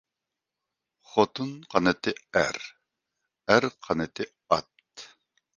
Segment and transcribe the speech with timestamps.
[1.09, 2.59] خوتۇن قانىتى ئەر،
[3.55, 5.07] ئەر قانىتى ئات.